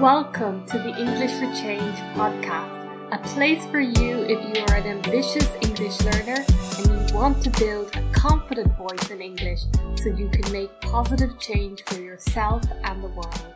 Welcome 0.00 0.64
to 0.68 0.78
the 0.78 0.98
English 0.98 1.32
for 1.32 1.44
Change 1.54 1.94
podcast, 2.16 3.12
a 3.12 3.18
place 3.18 3.66
for 3.66 3.80
you 3.80 4.22
if 4.22 4.56
you 4.56 4.64
are 4.64 4.76
an 4.76 4.86
ambitious 4.86 5.46
English 5.60 6.00
learner 6.00 6.42
and 6.78 7.10
you 7.10 7.14
want 7.14 7.44
to 7.44 7.50
build 7.50 7.94
a 7.94 8.10
confident 8.10 8.74
voice 8.78 9.10
in 9.10 9.20
English 9.20 9.60
so 9.96 10.08
you 10.08 10.30
can 10.30 10.50
make 10.52 10.70
positive 10.80 11.38
change 11.38 11.82
for 11.82 12.00
yourself 12.00 12.62
and 12.84 13.04
the 13.04 13.08
world. 13.08 13.54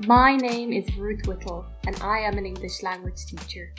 My 0.00 0.36
name 0.36 0.74
is 0.74 0.94
Ruth 0.98 1.26
Whittle 1.26 1.64
and 1.86 1.98
I 2.02 2.18
am 2.18 2.36
an 2.36 2.44
English 2.44 2.82
language 2.82 3.24
teacher. 3.24 3.72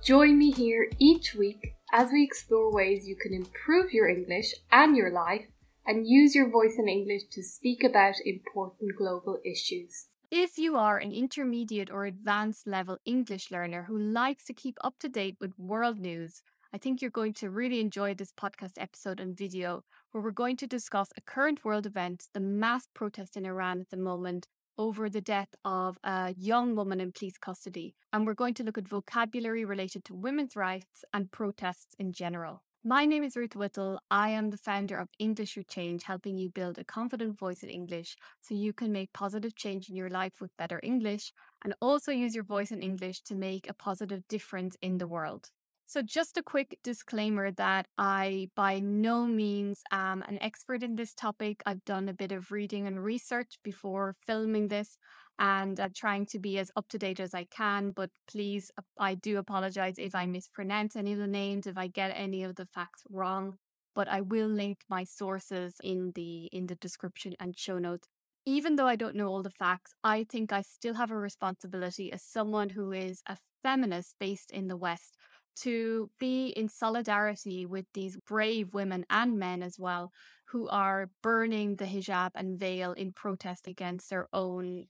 Join 0.00 0.38
me 0.38 0.52
here 0.52 0.92
each 1.00 1.34
week 1.34 1.74
as 1.92 2.12
we 2.12 2.22
explore 2.22 2.72
ways 2.72 3.08
you 3.08 3.16
can 3.16 3.34
improve 3.34 3.92
your 3.92 4.08
English 4.08 4.54
and 4.70 4.96
your 4.96 5.10
life 5.10 5.46
and 5.84 6.06
use 6.06 6.36
your 6.36 6.48
voice 6.48 6.76
in 6.78 6.88
English 6.88 7.22
to 7.32 7.42
speak 7.42 7.82
about 7.82 8.14
important 8.24 8.92
global 8.96 9.40
issues. 9.44 10.06
If 10.34 10.56
you 10.56 10.78
are 10.78 10.96
an 10.96 11.12
intermediate 11.12 11.90
or 11.90 12.06
advanced 12.06 12.66
level 12.66 12.96
English 13.04 13.50
learner 13.50 13.82
who 13.82 13.98
likes 13.98 14.46
to 14.46 14.54
keep 14.54 14.78
up 14.82 14.98
to 15.00 15.08
date 15.10 15.36
with 15.42 15.58
world 15.58 16.00
news, 16.00 16.40
I 16.72 16.78
think 16.78 17.02
you're 17.02 17.10
going 17.10 17.34
to 17.34 17.50
really 17.50 17.80
enjoy 17.80 18.14
this 18.14 18.32
podcast 18.32 18.78
episode 18.78 19.20
and 19.20 19.36
video 19.36 19.84
where 20.10 20.24
we're 20.24 20.30
going 20.30 20.56
to 20.56 20.66
discuss 20.66 21.10
a 21.18 21.20
current 21.20 21.66
world 21.66 21.84
event, 21.84 22.28
the 22.32 22.40
mass 22.40 22.88
protest 22.94 23.36
in 23.36 23.44
Iran 23.44 23.82
at 23.82 23.90
the 23.90 23.98
moment 23.98 24.48
over 24.78 25.10
the 25.10 25.20
death 25.20 25.54
of 25.66 25.98
a 26.02 26.34
young 26.38 26.74
woman 26.76 26.98
in 26.98 27.12
police 27.12 27.36
custody. 27.36 27.94
And 28.10 28.26
we're 28.26 28.32
going 28.32 28.54
to 28.54 28.64
look 28.64 28.78
at 28.78 28.88
vocabulary 28.88 29.66
related 29.66 30.02
to 30.06 30.14
women's 30.14 30.56
rights 30.56 31.04
and 31.12 31.30
protests 31.30 31.94
in 31.98 32.14
general. 32.14 32.62
My 32.84 33.06
name 33.06 33.22
is 33.22 33.36
Ruth 33.36 33.54
Whittle. 33.54 34.00
I 34.10 34.30
am 34.30 34.50
the 34.50 34.56
founder 34.56 34.96
of 34.96 35.08
English 35.18 35.54
for 35.54 35.62
Change, 35.62 36.02
helping 36.02 36.36
you 36.36 36.50
build 36.50 36.78
a 36.78 36.84
confident 36.84 37.38
voice 37.38 37.62
in 37.62 37.70
English 37.70 38.16
so 38.40 38.54
you 38.54 38.72
can 38.72 38.90
make 38.90 39.12
positive 39.12 39.54
change 39.54 39.88
in 39.88 39.94
your 39.94 40.10
life 40.10 40.40
with 40.40 40.56
better 40.56 40.80
English 40.82 41.32
and 41.64 41.74
also 41.80 42.10
use 42.10 42.34
your 42.34 42.42
voice 42.42 42.72
in 42.72 42.82
English 42.82 43.20
to 43.22 43.36
make 43.36 43.68
a 43.68 43.74
positive 43.74 44.26
difference 44.26 44.76
in 44.82 44.98
the 44.98 45.06
world. 45.06 45.50
So, 45.86 46.02
just 46.02 46.36
a 46.36 46.42
quick 46.42 46.78
disclaimer 46.82 47.52
that 47.52 47.86
I 47.98 48.48
by 48.56 48.80
no 48.80 49.26
means 49.26 49.82
am 49.92 50.22
an 50.22 50.38
expert 50.42 50.82
in 50.82 50.96
this 50.96 51.14
topic. 51.14 51.62
I've 51.64 51.84
done 51.84 52.08
a 52.08 52.14
bit 52.14 52.32
of 52.32 52.50
reading 52.50 52.86
and 52.88 53.04
research 53.04 53.58
before 53.62 54.16
filming 54.26 54.68
this 54.68 54.98
and 55.42 55.80
uh, 55.80 55.88
trying 55.94 56.24
to 56.24 56.38
be 56.38 56.56
as 56.58 56.70
up 56.76 56.88
to 56.88 56.98
date 56.98 57.18
as 57.18 57.34
I 57.34 57.44
can. 57.44 57.90
But 57.90 58.10
please, 58.30 58.70
uh, 58.78 58.82
I 58.98 59.16
do 59.16 59.38
apologize 59.38 59.96
if 59.98 60.14
I 60.14 60.24
mispronounce 60.24 60.94
any 60.94 61.12
of 61.12 61.18
the 61.18 61.26
names, 61.26 61.66
if 61.66 61.76
I 61.76 61.88
get 61.88 62.12
any 62.14 62.44
of 62.44 62.54
the 62.54 62.66
facts 62.66 63.02
wrong. 63.10 63.58
But 63.94 64.08
I 64.08 64.20
will 64.20 64.46
link 64.46 64.78
my 64.88 65.02
sources 65.04 65.74
in 65.82 66.12
the 66.14 66.46
in 66.52 66.68
the 66.68 66.76
description 66.76 67.34
and 67.40 67.58
show 67.58 67.78
notes. 67.78 68.06
Even 68.46 68.76
though 68.76 68.86
I 68.86 68.96
don't 68.96 69.16
know 69.16 69.28
all 69.28 69.42
the 69.42 69.50
facts, 69.50 69.92
I 70.04 70.24
think 70.24 70.52
I 70.52 70.62
still 70.62 70.94
have 70.94 71.10
a 71.10 71.16
responsibility 71.16 72.12
as 72.12 72.22
someone 72.22 72.70
who 72.70 72.92
is 72.92 73.22
a 73.28 73.36
feminist 73.62 74.14
based 74.20 74.50
in 74.52 74.68
the 74.68 74.76
West 74.76 75.16
to 75.54 76.10
be 76.18 76.48
in 76.48 76.68
solidarity 76.68 77.66
with 77.66 77.86
these 77.94 78.16
brave 78.16 78.72
women 78.74 79.04
and 79.10 79.38
men 79.38 79.62
as 79.62 79.78
well 79.78 80.12
who 80.46 80.68
are 80.68 81.10
burning 81.22 81.76
the 81.76 81.84
hijab 81.84 82.30
and 82.34 82.58
veil 82.58 82.92
in 82.92 83.12
protest 83.12 83.66
against 83.66 84.08
their 84.08 84.28
own 84.32 84.86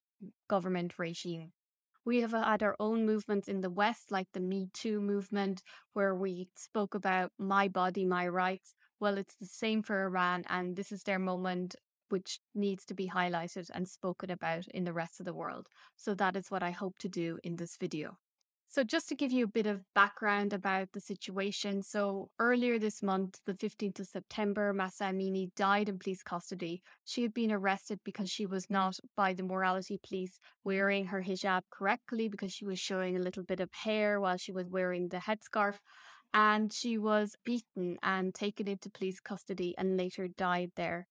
government 0.49 0.99
regime. 0.99 1.53
We 2.05 2.21
have 2.21 2.35
uh, 2.35 2.45
had 2.45 2.63
our 2.63 2.77
own 2.81 3.07
movements 3.07 3.49
in 3.49 3.61
the 3.61 3.71
West, 3.71 4.11
like 4.11 4.29
the 4.33 4.41
Me 4.41 4.69
Too 4.73 5.01
movement, 5.01 5.63
where 5.93 6.15
we 6.15 6.49
spoke 6.57 6.95
about 6.95 7.31
my 7.39 7.69
body, 7.69 8.05
my 8.05 8.27
rights. 8.27 8.75
Well, 8.99 9.19
it's 9.19 9.37
the 9.37 9.47
same 9.47 9.83
for 9.83 10.03
Iran, 10.03 10.45
and 10.49 10.75
this 10.77 10.91
is 10.91 11.05
their 11.05 11.19
moment 11.19 11.77
which 12.09 12.41
needs 12.55 12.85
to 12.85 12.95
be 12.95 13.09
highlighted 13.09 13.71
and 13.73 13.89
spoken 13.89 14.31
about 14.31 14.67
in 14.69 14.85
the 14.85 14.93
rest 14.93 15.19
of 15.19 15.27
the 15.27 15.33
world. 15.33 15.69
So 15.97 16.15
that 16.15 16.37
is 16.37 16.51
what 16.51 16.63
I 16.63 16.71
hope 16.71 16.99
to 16.99 17.09
do 17.09 17.39
in 17.43 17.57
this 17.57 17.77
video. 17.79 18.19
So, 18.73 18.83
just 18.83 19.07
to 19.11 19.15
give 19.15 19.33
you 19.33 19.45
a 19.45 19.59
bit 19.59 19.67
of 19.67 19.83
background 19.95 20.55
about 20.55 20.93
the 20.93 21.01
situation. 21.01 21.83
So, 21.83 22.31
earlier 22.39 22.79
this 22.79 23.03
month, 23.03 23.39
the 23.45 23.53
15th 23.53 24.01
of 24.01 24.07
September, 24.07 24.73
Mahsa 24.73 25.05
Amini 25.05 25.55
died 25.55 25.91
in 25.91 25.99
police 25.99 26.23
custody. 26.23 26.81
She 27.05 27.21
had 27.21 27.35
been 27.35 27.53
arrested 27.53 28.01
because 28.03 28.31
she 28.31 28.47
was 28.47 28.71
not, 28.71 28.99
by 29.15 29.35
the 29.35 29.43
morality 29.43 30.01
police, 30.03 30.41
wearing 30.65 31.05
her 31.09 31.23
hijab 31.23 31.65
correctly 31.71 32.31
because 32.31 32.51
she 32.51 32.65
was 32.65 32.79
showing 32.79 33.15
a 33.15 33.21
little 33.21 33.43
bit 33.43 33.61
of 33.61 33.69
hair 33.75 34.19
while 34.19 34.39
she 34.39 34.53
was 34.53 34.71
wearing 34.71 35.11
the 35.11 35.19
headscarf. 35.19 35.75
And 36.33 36.73
she 36.73 36.97
was 36.97 37.37
beaten 37.45 37.99
and 38.03 38.35
taken 38.35 38.69
into 38.69 38.89
police 38.89 39.21
custody 39.21 39.75
and 39.77 39.99
later 39.99 40.29
died 40.29 40.71
there. 40.77 41.09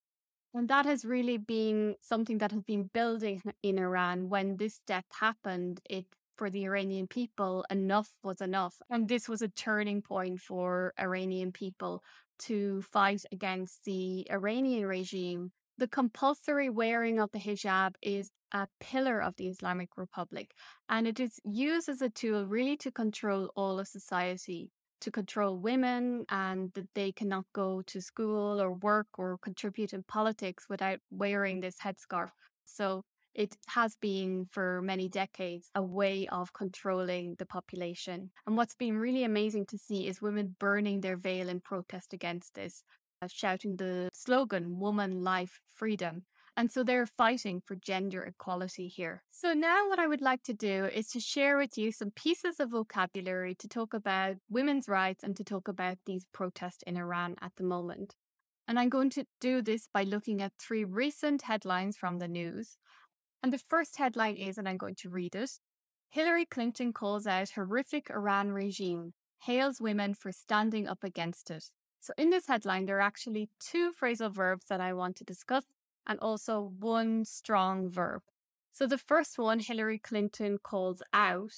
And 0.56 0.68
that 0.70 0.88
has 0.88 1.06
really 1.06 1.38
been 1.38 1.96
something 2.02 2.40
that 2.40 2.52
has 2.52 2.64
been 2.64 2.90
building 2.92 3.44
in 3.62 3.78
Iran. 3.78 4.30
When 4.30 4.58
this 4.58 4.80
death 4.88 5.06
happened, 5.20 5.80
it 5.88 6.08
for 6.36 6.50
the 6.50 6.66
Iranian 6.66 7.08
people, 7.08 7.66
enough 7.70 8.10
was 8.24 8.42
enough. 8.42 8.76
And 8.90 9.08
this 9.08 9.30
was 9.30 9.42
a 9.42 9.48
turning 9.48 10.02
point 10.02 10.40
for 10.40 10.94
Iranian 11.00 11.52
people 11.52 12.04
to 12.40 12.82
fight 12.82 13.24
against 13.32 13.86
the 13.86 14.28
Iranian 14.32 14.86
regime. 14.88 15.52
The 15.78 15.88
compulsory 15.88 16.70
wearing 16.70 17.20
of 17.20 17.32
the 17.32 17.40
hijab 17.40 17.96
is 18.02 18.32
a 18.52 18.68
pillar 18.80 19.22
of 19.22 19.36
the 19.38 19.48
Islamic 19.48 19.90
Republic, 19.96 20.52
and 20.90 21.08
it 21.08 21.20
is 21.20 21.40
used 21.44 21.88
as 21.88 22.02
a 22.02 22.10
tool 22.10 22.46
really 22.46 22.78
to 22.78 22.92
control 22.92 23.52
all 23.56 23.80
of 23.80 23.88
society, 23.88 24.72
to 25.00 25.10
control 25.10 25.58
women, 25.58 26.26
and 26.30 26.72
that 26.74 26.90
they 26.94 27.12
cannot 27.12 27.46
go 27.54 27.82
to 27.84 28.02
school 28.02 28.62
or 28.62 28.74
work 28.74 29.08
or 29.18 29.38
contribute 29.38 29.94
in 29.94 30.04
politics 30.04 30.66
without 30.70 31.00
wearing 31.10 31.62
this 31.62 31.78
headscarf. 31.78 32.32
So 32.66 33.04
it 33.34 33.58
has 33.68 33.96
been 33.96 34.46
for 34.52 34.82
many 34.82 35.08
decades 35.08 35.70
a 35.74 35.82
way 35.82 36.28
of 36.28 36.54
controlling 36.54 37.36
the 37.40 37.46
population. 37.46 38.32
And 38.46 38.58
what's 38.58 38.76
been 38.76 38.98
really 38.98 39.24
amazing 39.24 39.66
to 39.68 39.78
see 39.78 40.08
is 40.08 40.22
women 40.22 40.56
burning 40.60 41.02
their 41.02 41.18
veil 41.18 41.50
in 41.50 41.62
protest 41.62 42.14
against 42.14 42.56
this, 42.56 42.84
uh, 43.22 43.28
shouting 43.32 43.78
the 43.78 44.10
slogan, 44.14 44.80
Woman, 44.80 45.24
Life, 45.24 45.62
Freedom. 45.74 46.24
And 46.58 46.70
so 46.70 46.84
they're 46.84 47.06
fighting 47.06 47.62
for 47.66 47.76
gender 47.76 48.24
equality 48.24 48.90
here. 48.90 49.24
So 49.32 49.54
now 49.54 49.88
what 49.88 50.00
I 50.00 50.08
would 50.08 50.22
like 50.22 50.44
to 50.44 50.54
do 50.54 50.86
is 50.86 51.08
to 51.12 51.22
share 51.22 51.58
with 51.58 51.78
you 51.78 51.94
some 51.94 52.12
pieces 52.12 52.60
of 52.60 52.72
vocabulary 52.72 53.56
to 53.56 53.70
talk 53.70 53.94
about 53.94 54.36
women's 54.50 54.90
rights 54.90 55.24
and 55.24 55.36
to 55.38 55.46
talk 55.46 55.70
about 55.70 56.00
these 56.06 56.26
protests 56.34 56.84
in 56.86 56.98
Iran 56.98 57.36
at 57.42 57.54
the 57.56 57.64
moment. 57.64 58.16
And 58.68 58.78
I'm 58.80 58.90
going 58.90 59.10
to 59.12 59.26
do 59.40 59.62
this 59.62 59.88
by 59.94 60.04
looking 60.04 60.42
at 60.42 60.54
three 60.60 60.84
recent 60.84 61.44
headlines 61.44 61.98
from 61.98 62.20
the 62.20 62.28
news. 62.28 62.78
And 63.44 63.52
the 63.52 63.58
first 63.58 63.98
headline 63.98 64.36
is, 64.36 64.58
and 64.58 64.70
I'm 64.70 64.78
going 64.78 64.96
to 64.96 65.10
read 65.10 65.36
it 65.36 65.60
Hillary 66.12 66.46
Clinton 66.46 66.92
calls 66.92 67.26
out 67.26 67.52
horrific 67.52 68.10
Iran 68.10 68.52
regime, 68.52 69.14
hails 69.40 69.80
women 69.80 70.14
for 70.14 70.34
standing 70.34 70.86
up 70.86 71.06
against 71.06 71.50
it. 71.50 71.72
So, 72.02 72.14
in 72.18 72.32
this 72.32 72.48
headline, 72.48 72.86
there 72.86 72.98
are 72.98 73.02
actually 73.02 73.50
two 73.62 73.94
phrasal 73.94 74.30
verbs 74.30 74.66
that 74.66 74.82
I 74.82 74.92
want 74.92 75.16
to 75.18 75.24
discuss 75.24 75.64
and 76.06 76.20
also 76.20 76.74
one 76.80 77.24
strong 77.24 77.90
verb. 77.90 78.24
So, 78.74 78.88
the 78.88 78.98
first 78.98 79.38
one, 79.38 79.60
Hillary 79.60 80.00
Clinton 80.00 80.58
calls 80.62 81.02
out. 81.14 81.54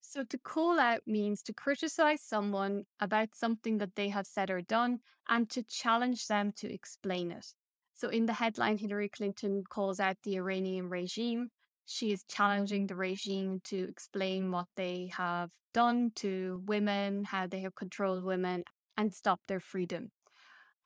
So, 0.00 0.24
to 0.24 0.38
call 0.38 0.80
out 0.80 1.02
means 1.06 1.40
to 1.44 1.52
criticize 1.52 2.20
someone 2.20 2.86
about 2.98 3.36
something 3.36 3.78
that 3.78 3.94
they 3.94 4.08
have 4.08 4.26
said 4.26 4.50
or 4.50 4.60
done 4.60 5.00
and 5.28 5.48
to 5.50 5.62
challenge 5.62 6.26
them 6.26 6.50
to 6.56 6.72
explain 6.72 7.30
it. 7.30 7.54
So, 7.94 8.08
in 8.08 8.26
the 8.26 8.34
headline, 8.34 8.78
Hillary 8.78 9.08
Clinton 9.08 9.64
calls 9.68 10.00
out 10.00 10.16
the 10.22 10.36
Iranian 10.36 10.88
regime. 10.88 11.50
She 11.86 12.12
is 12.12 12.24
challenging 12.24 12.86
the 12.86 12.96
regime 12.96 13.60
to 13.64 13.88
explain 13.88 14.50
what 14.50 14.66
they 14.76 15.10
have 15.16 15.50
done 15.72 16.10
to 16.16 16.62
women, 16.66 17.24
how 17.24 17.46
they 17.46 17.60
have 17.60 17.74
controlled 17.74 18.24
women, 18.24 18.64
and 18.96 19.14
stop 19.14 19.40
their 19.46 19.60
freedom. 19.60 20.10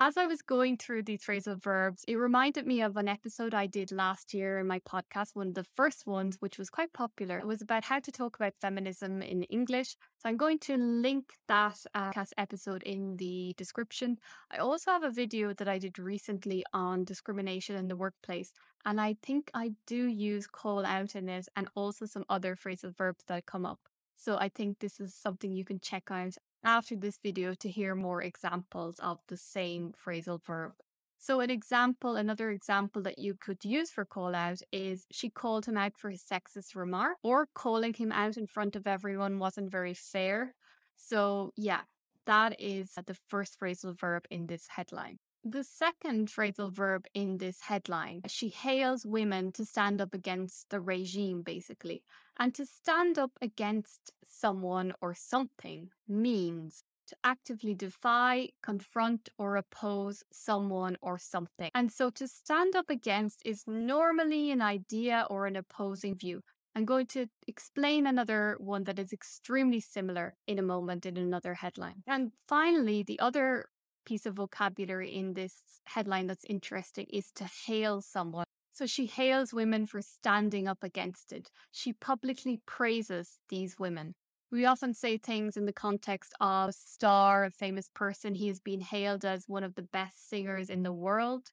As 0.01 0.17
I 0.17 0.27
was 0.27 0.43
going 0.43 0.77
through 0.77 1.03
these 1.03 1.23
phrasal 1.23 1.61
verbs, 1.61 2.05
it 2.07 2.15
reminded 2.15 2.69
me 2.69 2.81
of 2.83 2.97
an 2.97 3.09
episode 3.09 3.53
I 3.53 3.67
did 3.67 3.91
last 3.91 4.33
year 4.33 4.61
in 4.61 4.69
my 4.69 4.79
podcast, 4.79 5.35
one 5.35 5.49
of 5.49 5.55
the 5.55 5.65
first 5.65 6.07
ones, 6.07 6.37
which 6.39 6.57
was 6.57 6.71
quite 6.71 6.93
popular. 6.93 7.37
It 7.41 7.49
was 7.49 7.63
about 7.63 7.83
how 7.83 7.99
to 7.99 8.13
talk 8.13 8.37
about 8.37 8.55
feminism 8.61 9.23
in 9.23 9.43
English. 9.43 9.97
So 10.19 10.29
I'm 10.29 10.37
going 10.37 10.61
to 10.61 10.77
link 10.77 11.33
that 11.49 11.85
uh, 11.97 12.13
podcast 12.13 12.31
episode 12.39 12.85
in 12.85 13.17
the 13.17 13.55
description. 13.59 14.19
I 14.53 14.59
also 14.59 14.93
have 14.93 15.03
a 15.03 15.11
video 15.11 15.53
that 15.55 15.67
I 15.67 15.79
did 15.79 15.99
recently 15.99 16.65
on 16.73 17.03
discrimination 17.03 17.75
in 17.75 17.89
the 17.89 17.97
workplace. 17.97 18.53
And 18.85 19.01
I 19.01 19.17
think 19.21 19.51
I 19.53 19.73
do 19.89 20.07
use 20.07 20.47
call 20.47 20.87
out 20.87 21.17
in 21.17 21.29
it 21.29 21.49
and 21.57 21.67
also 21.75 22.07
some 22.07 22.25
other 22.29 22.55
phrasal 22.55 22.97
verbs 22.97 23.25
that 23.27 23.47
come 23.47 23.67
up. 23.67 23.81
So 24.15 24.37
I 24.37 24.49
think 24.49 24.79
this 24.79 25.01
is 25.01 25.13
something 25.13 25.53
you 25.53 25.65
can 25.65 25.81
check 25.81 26.05
out 26.13 26.35
after 26.65 26.97
this 26.97 27.19
video 27.23 27.55
to 27.55 27.69
hear 27.69 27.95
more 27.95 28.23
examples 28.23 28.99
of 29.01 29.19
the 29.29 29.37
same 29.37 29.93
phrasal 29.93 30.45
verb. 30.45 30.73
So, 31.19 31.41
an 31.41 31.51
example, 31.51 32.17
another 32.17 32.51
example 32.51 33.03
that 33.03 33.19
you 33.19 33.35
could 33.35 33.65
use 33.65 33.91
for 33.91 34.05
call 34.05 34.35
out 34.35 34.61
is 34.73 35.07
she 35.11 35.31
called 35.31 35.67
him 35.67 35.77
out 35.77 35.97
for 35.97 36.11
his 36.11 36.23
sexist 36.23 36.77
remark, 36.77 37.19
or 37.23 37.49
calling 37.55 37.95
him 37.95 38.13
out 38.13 38.37
in 38.37 38.47
front 38.47 38.77
of 38.77 38.87
everyone 38.87 39.39
wasn't 39.41 39.71
very 39.71 39.95
fair. 39.95 40.55
So, 40.97 41.53
yeah, 41.57 41.83
that 42.27 42.61
is 42.61 42.93
the 43.07 43.15
first 43.15 43.59
phrasal 43.59 43.99
verb 43.99 44.27
in 44.31 44.47
this 44.47 44.69
headline. 44.69 45.19
The 45.51 45.65
second 45.65 46.29
phrasal 46.29 46.71
verb 46.71 47.07
in 47.15 47.39
this 47.39 47.63
headline, 47.63 48.21
she 48.27 48.51
hails 48.51 49.07
women 49.07 49.51
to 49.53 49.65
stand 49.65 49.99
up 49.99 50.13
against 50.13 50.69
the 50.69 50.79
regime, 50.79 51.41
basically. 51.41 52.03
And 52.39 52.55
to 52.55 52.67
stand 52.67 53.19
up 53.19 53.31
against 53.41 54.13
someone 54.23 54.93
or 55.01 55.15
something 55.15 55.89
means 56.07 56.85
to 57.07 57.17
actively 57.25 57.75
defy, 57.75 58.51
confront, 58.63 59.31
or 59.39 59.57
oppose 59.57 60.23
someone 60.31 60.99
or 61.01 61.19
something. 61.19 61.71
And 61.75 61.91
so 61.91 62.11
to 62.11 62.29
stand 62.29 62.77
up 62.77 62.91
against 62.91 63.41
is 63.47 63.65
normally 63.67 64.51
an 64.51 64.61
idea 64.61 65.27
or 65.31 65.47
an 65.47 65.57
opposing 65.57 66.15
view. 66.15 66.43
I'm 66.75 66.85
going 66.85 67.07
to 67.07 67.27
explain 67.47 68.07
another 68.07 68.59
one 68.61 68.85
that 68.85 68.99
is 68.99 69.15
extremely 69.15 69.81
similar 69.81 70.37
in 70.47 70.59
a 70.59 70.63
moment 70.63 71.07
in 71.07 71.17
another 71.17 71.55
headline. 71.55 72.03
And 72.07 72.33
finally, 72.47 73.03
the 73.03 73.19
other 73.19 73.65
piece 74.09 74.25
of 74.25 74.35
vocabulary 74.35 75.15
in 75.15 75.35
this 75.35 75.55
headline 75.85 76.27
that's 76.27 76.45
interesting 76.45 77.07
is 77.13 77.31
to 77.35 77.45
hail 77.67 78.01
someone. 78.01 78.47
So 78.73 78.87
she 78.87 79.05
hails 79.07 79.53
women 79.53 79.85
for 79.85 80.01
standing 80.01 80.67
up 80.67 80.83
against 80.83 81.31
it. 81.33 81.51
She 81.71 81.93
publicly 81.93 82.61
praises 82.65 83.39
these 83.51 83.79
women. 83.79 84.15
We 84.51 84.65
often 84.65 84.95
say 84.95 85.19
things 85.19 85.59
in 85.59 85.67
the 85.67 85.75
context 85.75 86.33
of 86.41 86.71
a 86.71 86.73
star, 86.73 87.45
a 87.45 87.51
famous 87.51 87.91
person. 87.93 88.35
He 88.35 88.49
has 88.49 88.61
been 88.61 88.81
hailed 88.81 89.27
as 89.27 89.45
one 89.47 89.63
of 89.63 89.75
the 89.75 89.83
best 89.83 90.27
singers 90.31 90.71
in 90.71 90.85
the 90.85 90.93
world. 90.93 91.49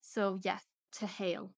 So, 0.00 0.40
yes, 0.42 0.64
to 0.98 1.06
hail. 1.06 1.52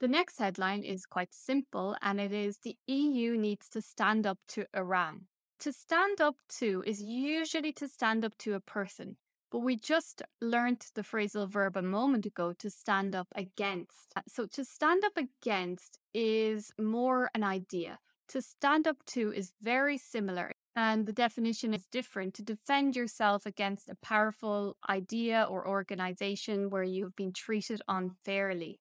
The 0.00 0.08
next 0.08 0.38
headline 0.38 0.82
is 0.82 1.06
quite 1.06 1.32
simple, 1.32 1.96
and 2.02 2.20
it 2.20 2.32
is 2.32 2.58
the 2.58 2.76
EU 2.88 3.36
needs 3.36 3.68
to 3.68 3.80
stand 3.80 4.26
up 4.26 4.38
to 4.48 4.66
Iran. 4.74 5.26
To 5.60 5.72
stand 5.72 6.20
up 6.20 6.36
to 6.58 6.82
is 6.84 7.00
usually 7.00 7.72
to 7.74 7.86
stand 7.86 8.24
up 8.24 8.36
to 8.38 8.54
a 8.54 8.60
person, 8.60 9.18
but 9.54 9.60
we 9.60 9.76
just 9.76 10.20
learned 10.40 10.84
the 10.96 11.02
phrasal 11.02 11.48
verb 11.48 11.76
a 11.76 11.82
moment 11.82 12.26
ago 12.26 12.52
to 12.54 12.68
stand 12.68 13.14
up 13.14 13.28
against. 13.36 14.12
Uh, 14.16 14.22
so 14.26 14.46
to 14.46 14.64
stand 14.64 15.04
up 15.04 15.16
against 15.16 16.00
is 16.12 16.72
more 16.76 17.30
an 17.36 17.44
idea. 17.44 18.00
To 18.30 18.42
stand 18.42 18.88
up 18.88 18.96
to 19.14 19.32
is 19.32 19.52
very 19.62 19.96
similar, 19.96 20.54
and 20.74 21.06
the 21.06 21.12
definition 21.12 21.72
is 21.72 21.86
different. 21.86 22.34
To 22.34 22.42
defend 22.42 22.96
yourself 22.96 23.46
against 23.46 23.88
a 23.88 23.94
powerful 23.94 24.76
idea 24.88 25.46
or 25.48 25.68
organization 25.68 26.68
where 26.68 26.82
you 26.82 27.04
have 27.04 27.14
been 27.14 27.32
treated 27.32 27.80
unfairly. 27.86 28.80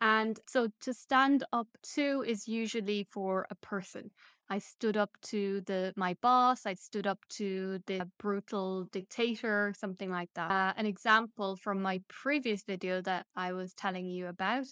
And 0.00 0.38
so 0.46 0.68
to 0.82 0.94
stand 0.94 1.44
up 1.52 1.68
to 1.94 2.24
is 2.26 2.46
usually 2.46 3.04
for 3.04 3.46
a 3.50 3.54
person. 3.56 4.10
I 4.48 4.58
stood 4.60 4.96
up 4.96 5.10
to 5.24 5.60
the 5.62 5.92
my 5.96 6.14
boss. 6.22 6.64
I 6.66 6.74
stood 6.74 7.06
up 7.06 7.18
to 7.30 7.80
the 7.86 8.08
brutal 8.18 8.84
dictator, 8.84 9.74
something 9.76 10.10
like 10.10 10.30
that. 10.34 10.50
Uh, 10.50 10.72
an 10.76 10.86
example 10.86 11.56
from 11.56 11.82
my 11.82 12.00
previous 12.08 12.62
video 12.62 13.02
that 13.02 13.26
I 13.36 13.52
was 13.52 13.74
telling 13.74 14.06
you 14.06 14.26
about 14.28 14.66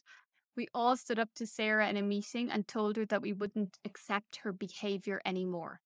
we 0.56 0.68
all 0.74 0.96
stood 0.96 1.18
up 1.18 1.34
to 1.34 1.46
Sarah 1.46 1.88
in 1.88 1.96
a 1.96 2.02
meeting 2.02 2.50
and 2.50 2.66
told 2.66 2.96
her 2.96 3.04
that 3.06 3.22
we 3.22 3.32
wouldn't 3.32 3.78
accept 3.84 4.36
her 4.36 4.52
behavior 4.52 5.20
anymore. 5.24 5.80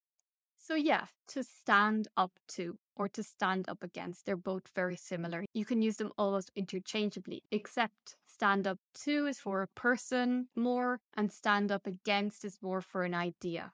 So, 0.71 0.77
yeah, 0.77 1.07
to 1.27 1.43
stand 1.43 2.07
up 2.17 2.31
to 2.51 2.79
or 2.95 3.09
to 3.09 3.25
stand 3.25 3.69
up 3.69 3.83
against, 3.83 4.25
they're 4.25 4.37
both 4.37 4.69
very 4.73 4.95
similar. 4.95 5.45
You 5.53 5.65
can 5.65 5.83
use 5.83 5.97
them 5.97 6.13
almost 6.17 6.53
interchangeably, 6.55 7.43
except 7.51 8.15
stand 8.25 8.69
up 8.69 8.79
to 9.03 9.27
is 9.27 9.41
for 9.41 9.63
a 9.63 9.67
person 9.67 10.47
more, 10.55 11.01
and 11.17 11.33
stand 11.33 11.73
up 11.73 11.89
against 11.89 12.45
is 12.45 12.59
more 12.63 12.81
for 12.81 13.03
an 13.03 13.15
idea. 13.15 13.73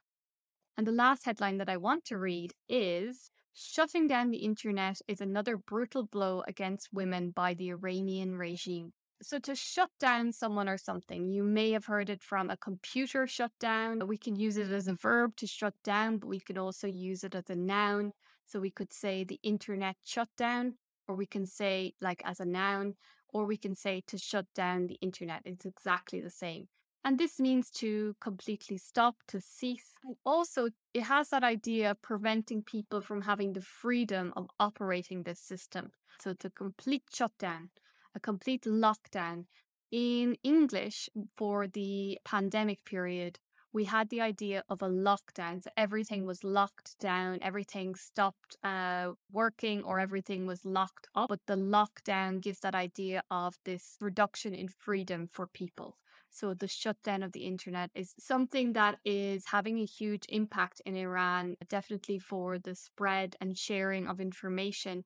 And 0.74 0.86
the 0.86 0.90
last 0.90 1.26
headline 1.26 1.58
that 1.58 1.68
I 1.68 1.76
want 1.76 2.06
to 2.06 2.16
read 2.16 2.54
is 2.66 3.30
Shutting 3.52 4.06
down 4.06 4.30
the 4.30 4.38
internet 4.38 5.02
is 5.06 5.20
another 5.20 5.58
brutal 5.58 6.02
blow 6.02 6.44
against 6.48 6.94
women 6.94 7.30
by 7.30 7.52
the 7.52 7.72
Iranian 7.72 8.36
regime. 8.36 8.94
So, 9.22 9.38
to 9.38 9.54
shut 9.54 9.90
down 9.98 10.32
someone 10.32 10.68
or 10.68 10.76
something, 10.76 11.30
you 11.30 11.42
may 11.42 11.70
have 11.70 11.86
heard 11.86 12.10
it 12.10 12.22
from 12.22 12.50
a 12.50 12.56
computer 12.56 13.26
shutdown. 13.26 14.06
We 14.06 14.18
can 14.18 14.36
use 14.36 14.58
it 14.58 14.70
as 14.70 14.88
a 14.88 14.94
verb 14.94 15.36
to 15.36 15.46
shut 15.46 15.74
down, 15.82 16.18
but 16.18 16.28
we 16.28 16.38
can 16.38 16.58
also 16.58 16.86
use 16.86 17.24
it 17.24 17.34
as 17.34 17.48
a 17.48 17.56
noun. 17.56 18.12
So, 18.44 18.60
we 18.60 18.70
could 18.70 18.92
say 18.92 19.24
the 19.24 19.40
internet 19.42 19.96
shut 20.04 20.28
down, 20.36 20.74
or 21.08 21.14
we 21.16 21.24
can 21.24 21.46
say 21.46 21.94
like 22.00 22.20
as 22.26 22.40
a 22.40 22.44
noun, 22.44 22.94
or 23.30 23.46
we 23.46 23.56
can 23.56 23.74
say 23.74 24.02
to 24.06 24.18
shut 24.18 24.46
down 24.54 24.86
the 24.86 24.98
internet. 25.00 25.42
It's 25.46 25.64
exactly 25.64 26.20
the 26.20 26.30
same. 26.30 26.68
And 27.02 27.18
this 27.18 27.40
means 27.40 27.70
to 27.82 28.16
completely 28.20 28.76
stop, 28.76 29.16
to 29.28 29.40
cease. 29.40 29.92
And 30.04 30.16
also, 30.26 30.68
it 30.92 31.04
has 31.04 31.30
that 31.30 31.42
idea 31.42 31.92
of 31.92 32.02
preventing 32.02 32.62
people 32.62 33.00
from 33.00 33.22
having 33.22 33.54
the 33.54 33.62
freedom 33.62 34.34
of 34.36 34.48
operating 34.60 35.22
this 35.22 35.40
system. 35.40 35.92
So, 36.20 36.30
it's 36.30 36.44
a 36.44 36.50
complete 36.50 37.04
shutdown 37.10 37.70
a 38.16 38.20
complete 38.20 38.62
lockdown. 38.62 39.44
In 39.92 40.36
English, 40.42 41.08
for 41.36 41.68
the 41.68 42.18
pandemic 42.24 42.84
period, 42.84 43.38
we 43.72 43.84
had 43.84 44.08
the 44.08 44.22
idea 44.22 44.64
of 44.68 44.80
a 44.82 44.88
lockdown. 44.88 45.62
So 45.62 45.70
everything 45.76 46.24
was 46.24 46.42
locked 46.42 46.98
down, 46.98 47.38
everything 47.42 47.94
stopped 47.94 48.56
uh, 48.64 49.12
working, 49.30 49.84
or 49.84 50.00
everything 50.00 50.46
was 50.46 50.64
locked 50.64 51.08
up. 51.14 51.28
But 51.28 51.46
the 51.46 51.56
lockdown 51.56 52.40
gives 52.40 52.60
that 52.60 52.74
idea 52.74 53.22
of 53.30 53.58
this 53.64 53.96
reduction 54.00 54.54
in 54.54 54.68
freedom 54.68 55.28
for 55.30 55.46
people. 55.46 55.98
So 56.30 56.54
the 56.54 56.68
shutdown 56.68 57.22
of 57.22 57.32
the 57.32 57.44
internet 57.46 57.90
is 57.94 58.14
something 58.18 58.72
that 58.72 58.98
is 59.04 59.46
having 59.46 59.78
a 59.78 59.84
huge 59.84 60.24
impact 60.28 60.82
in 60.84 60.96
Iran, 60.96 61.56
definitely 61.68 62.18
for 62.18 62.58
the 62.58 62.74
spread 62.74 63.36
and 63.40 63.56
sharing 63.56 64.06
of 64.08 64.20
information 64.20 65.04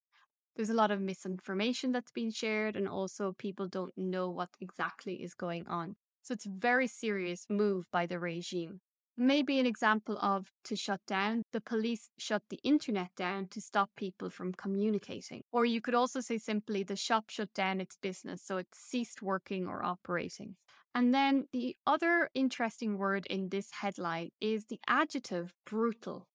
there's 0.56 0.70
a 0.70 0.74
lot 0.74 0.90
of 0.90 1.00
misinformation 1.00 1.92
that's 1.92 2.12
been 2.12 2.30
shared, 2.30 2.76
and 2.76 2.88
also 2.88 3.34
people 3.36 3.68
don't 3.68 3.96
know 3.96 4.28
what 4.28 4.50
exactly 4.60 5.22
is 5.22 5.34
going 5.34 5.66
on. 5.68 5.96
So 6.22 6.34
it's 6.34 6.46
a 6.46 6.50
very 6.50 6.86
serious 6.86 7.46
move 7.48 7.86
by 7.90 8.06
the 8.06 8.18
regime. 8.18 8.80
Maybe 9.16 9.58
an 9.58 9.66
example 9.66 10.16
of 10.22 10.50
to 10.64 10.76
shut 10.76 11.00
down, 11.06 11.42
the 11.52 11.60
police 11.60 12.08
shut 12.18 12.42
the 12.48 12.60
internet 12.64 13.10
down 13.16 13.48
to 13.48 13.60
stop 13.60 13.90
people 13.94 14.30
from 14.30 14.54
communicating. 14.54 15.42
Or 15.52 15.66
you 15.66 15.80
could 15.80 15.94
also 15.94 16.20
say 16.20 16.38
simply 16.38 16.82
the 16.82 16.96
shop 16.96 17.28
shut 17.28 17.52
down 17.52 17.80
its 17.80 17.98
business, 18.00 18.42
so 18.42 18.56
it 18.56 18.68
ceased 18.74 19.20
working 19.20 19.66
or 19.66 19.84
operating. 19.84 20.56
And 20.94 21.14
then 21.14 21.48
the 21.52 21.76
other 21.86 22.30
interesting 22.34 22.96
word 22.96 23.26
in 23.26 23.50
this 23.50 23.70
headline 23.82 24.30
is 24.40 24.66
the 24.66 24.80
adjective 24.88 25.52
brutal. 25.66 26.26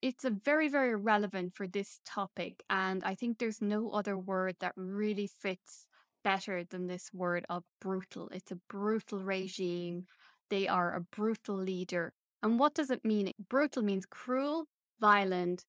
It's 0.00 0.24
a 0.24 0.30
very, 0.30 0.68
very 0.68 0.94
relevant 0.94 1.54
for 1.54 1.66
this 1.66 2.00
topic. 2.04 2.62
And 2.70 3.02
I 3.04 3.14
think 3.14 3.38
there's 3.38 3.60
no 3.60 3.90
other 3.90 4.16
word 4.16 4.56
that 4.60 4.72
really 4.76 5.26
fits 5.26 5.86
better 6.22 6.64
than 6.64 6.86
this 6.86 7.10
word 7.12 7.44
of 7.48 7.64
brutal. 7.80 8.28
It's 8.32 8.52
a 8.52 8.60
brutal 8.68 9.18
regime. 9.18 10.06
They 10.50 10.68
are 10.68 10.94
a 10.94 11.00
brutal 11.00 11.56
leader. 11.56 12.12
And 12.42 12.58
what 12.58 12.74
does 12.74 12.90
it 12.90 13.04
mean? 13.04 13.32
Brutal 13.48 13.82
means 13.82 14.06
cruel, 14.06 14.66
violent, 15.00 15.64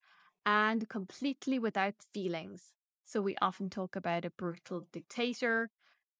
and 0.46 0.88
completely 0.88 1.58
without 1.58 1.96
feelings. 2.14 2.74
So 3.04 3.22
we 3.22 3.36
often 3.42 3.70
talk 3.72 3.96
about 3.96 4.26
a 4.26 4.30
brutal 4.30 4.88
dictator. 4.92 5.72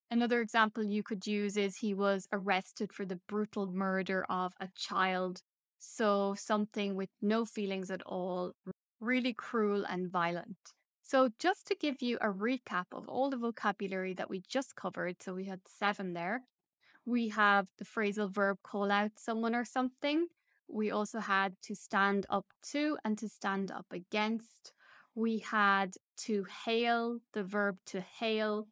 Another 0.10 0.42
example 0.42 0.84
you 0.84 1.04
could 1.04 1.28
use 1.28 1.56
is 1.56 1.78
he 1.78 1.94
was 1.94 2.28
arrested 2.32 2.92
for 2.92 3.06
the 3.06 3.20
brutal 3.28 3.68
murder 3.68 4.26
of 4.28 4.54
a 4.60 4.70
child 4.76 5.44
so 5.80 6.36
something 6.38 6.96
with 6.96 7.10
no 7.22 7.46
feelings 7.46 7.90
at 7.90 8.04
all, 8.06 8.54
really 9.00 9.34
cruel 9.34 9.86
and 9.86 10.12
violent. 10.12 10.58
So, 11.02 11.30
just 11.40 11.66
to 11.68 11.76
give 11.76 12.02
you 12.02 12.18
a 12.22 12.28
recap 12.28 12.86
of 12.92 13.08
all 13.08 13.32
the 13.32 13.38
vocabulary 13.38 14.14
that 14.14 14.30
we 14.30 14.44
just 14.48 14.76
covered, 14.76 15.24
so 15.24 15.34
we 15.34 15.46
had 15.46 15.62
seven 15.66 16.14
there. 16.14 16.44
We 17.06 17.30
have 17.30 17.68
the 17.80 17.86
phrasal 17.86 18.30
verb 18.30 18.58
call 18.62 18.92
out 18.92 19.14
someone 19.18 19.56
or 19.56 19.66
something. 19.66 20.28
We 20.68 20.92
also 20.92 21.20
had 21.20 21.56
to 21.64 21.76
stand 21.76 22.28
up 22.30 22.46
to 22.72 22.98
and 23.04 23.18
to 23.18 23.28
stand 23.28 23.72
up 23.72 23.88
against. 23.92 24.74
We 25.16 25.40
had 25.40 25.96
to 26.26 26.46
hail, 26.64 27.20
the 27.34 27.44
verb 27.44 27.78
to 27.88 28.02
hail. 28.02 28.68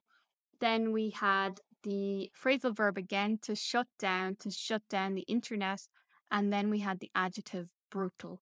Then 0.59 0.91
we 0.91 1.09
had 1.09 1.59
the 1.81 2.29
phrasal 2.39 2.75
verb 2.75 2.97
again 2.97 3.39
to 3.43 3.55
shut 3.55 3.87
down, 3.97 4.35
to 4.41 4.51
shut 4.51 4.83
down 4.89 5.15
the 5.15 5.21
internet 5.21 5.87
and 6.31 6.51
then 6.51 6.69
we 6.69 6.79
had 6.79 6.99
the 6.99 7.11
adjective 7.15 7.71
brutal. 7.89 8.41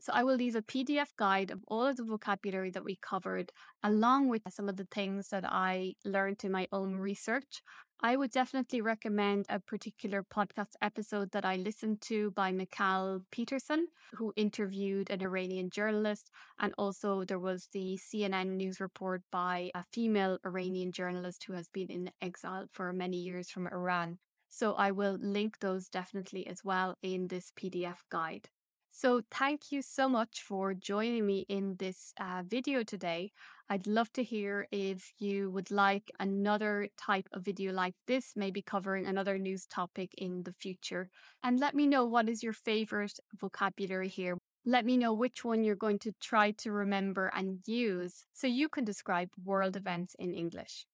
So 0.00 0.14
I 0.14 0.24
will 0.24 0.36
leave 0.36 0.56
a 0.56 0.62
PDF 0.62 1.14
guide 1.16 1.50
of 1.50 1.62
all 1.68 1.86
of 1.86 1.96
the 1.96 2.04
vocabulary 2.04 2.70
that 2.70 2.84
we 2.84 2.96
covered, 2.96 3.52
along 3.82 4.28
with 4.28 4.42
some 4.48 4.66
of 4.66 4.78
the 4.78 4.86
things 4.86 5.28
that 5.28 5.44
I 5.44 5.94
learned 6.06 6.42
in 6.42 6.52
my 6.52 6.68
own 6.72 6.94
research. 6.96 7.62
I 8.00 8.16
would 8.16 8.30
definitely 8.30 8.80
recommend 8.80 9.44
a 9.50 9.60
particular 9.60 10.22
podcast 10.22 10.74
episode 10.80 11.32
that 11.32 11.44
I 11.44 11.56
listened 11.56 12.00
to 12.02 12.30
by 12.30 12.50
Mikhail 12.50 13.20
Peterson, 13.30 13.88
who 14.14 14.32
interviewed 14.36 15.10
an 15.10 15.20
Iranian 15.20 15.68
journalist. 15.68 16.30
And 16.58 16.72
also, 16.78 17.24
there 17.24 17.38
was 17.38 17.68
the 17.74 17.98
CNN 17.98 18.56
news 18.56 18.80
report 18.80 19.20
by 19.30 19.70
a 19.74 19.84
female 19.92 20.38
Iranian 20.46 20.92
journalist 20.92 21.44
who 21.44 21.52
has 21.52 21.68
been 21.68 21.90
in 21.90 22.10
exile 22.22 22.68
for 22.72 22.90
many 22.94 23.18
years 23.18 23.50
from 23.50 23.66
Iran. 23.66 24.18
So 24.50 24.74
I 24.74 24.90
will 24.90 25.16
link 25.20 25.60
those 25.60 25.88
definitely 25.88 26.46
as 26.46 26.64
well 26.64 26.98
in 27.02 27.28
this 27.28 27.52
PDF 27.56 27.98
guide. 28.10 28.50
So, 28.92 29.22
thank 29.30 29.70
you 29.70 29.82
so 29.82 30.08
much 30.08 30.42
for 30.42 30.74
joining 30.74 31.24
me 31.24 31.46
in 31.48 31.76
this 31.78 32.12
uh, 32.18 32.42
video 32.44 32.82
today. 32.82 33.30
I'd 33.68 33.86
love 33.86 34.12
to 34.14 34.24
hear 34.24 34.66
if 34.72 35.12
you 35.20 35.48
would 35.52 35.70
like 35.70 36.10
another 36.18 36.88
type 36.98 37.28
of 37.32 37.44
video 37.44 37.72
like 37.72 37.94
this, 38.08 38.32
maybe 38.34 38.62
covering 38.62 39.06
another 39.06 39.38
news 39.38 39.64
topic 39.66 40.10
in 40.18 40.42
the 40.42 40.52
future. 40.52 41.08
And 41.44 41.60
let 41.60 41.76
me 41.76 41.86
know 41.86 42.04
what 42.04 42.28
is 42.28 42.42
your 42.42 42.52
favorite 42.52 43.20
vocabulary 43.40 44.08
here. 44.08 44.36
Let 44.66 44.84
me 44.84 44.96
know 44.96 45.12
which 45.12 45.44
one 45.44 45.62
you're 45.62 45.76
going 45.76 46.00
to 46.00 46.12
try 46.20 46.50
to 46.50 46.72
remember 46.72 47.30
and 47.32 47.60
use 47.66 48.26
so 48.32 48.48
you 48.48 48.68
can 48.68 48.84
describe 48.84 49.30
world 49.42 49.76
events 49.76 50.16
in 50.18 50.34
English. 50.34 50.84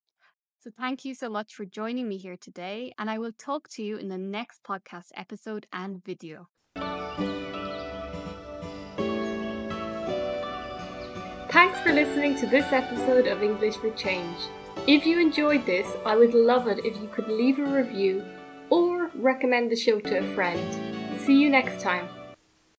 So, 0.59 0.71
thank 0.75 1.05
you 1.05 1.13
so 1.13 1.29
much 1.29 1.53
for 1.53 1.65
joining 1.65 2.09
me 2.09 2.17
here 2.17 2.35
today, 2.35 2.91
and 2.97 3.09
I 3.09 3.19
will 3.19 3.31
talk 3.31 3.69
to 3.69 3.83
you 3.83 3.97
in 3.97 4.09
the 4.09 4.17
next 4.17 4.63
podcast 4.63 5.11
episode 5.15 5.67
and 5.71 6.03
video. 6.03 6.47
Thanks 11.49 11.79
for 11.79 11.93
listening 11.93 12.35
to 12.37 12.47
this 12.47 12.71
episode 12.73 13.27
of 13.27 13.43
English 13.43 13.77
for 13.77 13.91
Change. 13.91 14.37
If 14.87 15.05
you 15.05 15.19
enjoyed 15.19 15.65
this, 15.65 15.87
I 16.05 16.15
would 16.15 16.33
love 16.33 16.67
it 16.67 16.79
if 16.85 16.99
you 17.01 17.07
could 17.07 17.27
leave 17.27 17.59
a 17.59 17.65
review 17.65 18.25
or 18.69 19.11
recommend 19.15 19.71
the 19.71 19.75
show 19.75 19.99
to 19.99 20.19
a 20.19 20.35
friend. 20.35 21.19
See 21.19 21.39
you 21.39 21.49
next 21.49 21.81
time. 21.81 22.09